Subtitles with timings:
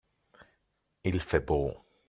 [1.03, 1.75] Il fait beau.